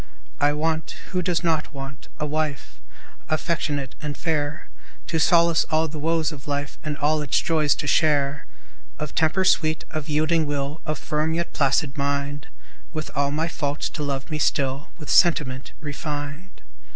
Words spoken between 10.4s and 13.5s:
will, Of firm, yet placid mind, With all my